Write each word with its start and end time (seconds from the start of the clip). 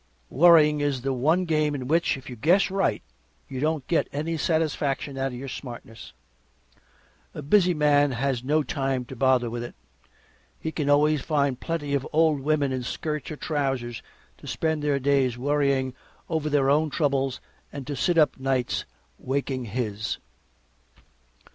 Worrying 0.31 0.79
is 0.81 1.03
the 1.03 1.13
one 1.13 1.45
game 1.45 1.75
in 1.75 1.87
which, 1.87 2.17
if 2.17 2.27
you 2.27 2.35
guess 2.35 2.71
right, 2.71 3.03
you 3.47 3.59
don't 3.59 3.85
get 3.87 4.07
any 4.11 4.35
satisfaction 4.35 5.15
out 5.15 5.27
of 5.27 5.35
your 5.37 5.47
smartness. 5.47 6.13
A 7.35 7.43
busy 7.43 7.75
man 7.75 8.13
has 8.13 8.43
no 8.43 8.63
time 8.63 9.05
to 9.05 9.15
bother 9.15 9.47
with 9.47 9.63
it. 9.63 9.75
He 10.59 10.71
can 10.71 10.89
always 10.89 11.21
find 11.21 11.59
plenty 11.59 11.93
of 11.93 12.07
old 12.11 12.39
women 12.39 12.71
in 12.71 12.81
skirts 12.81 13.29
or 13.29 13.35
trousers 13.37 14.01
to 14.39 14.47
spend 14.47 14.81
their 14.81 14.97
days 14.97 15.37
worrying 15.37 15.93
over 16.29 16.49
their 16.49 16.67
own 16.71 16.89
troubles 16.89 17.39
and 17.71 17.85
to 17.85 17.95
sit 17.95 18.17
up 18.17 18.39
nights 18.39 18.85
waking 19.19 19.65
his. 19.65 20.17